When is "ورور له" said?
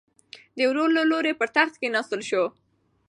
0.69-1.03